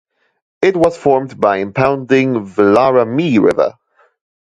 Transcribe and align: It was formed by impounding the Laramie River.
It 0.63 0.75
was 0.75 0.97
formed 0.97 1.39
by 1.39 1.57
impounding 1.57 2.45
the 2.55 2.63
Laramie 2.63 3.37
River. 3.37 3.75